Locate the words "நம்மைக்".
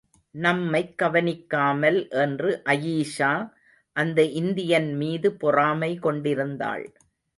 0.35-0.97